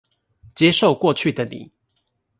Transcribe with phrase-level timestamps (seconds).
[0.55, 1.71] 接受過去的你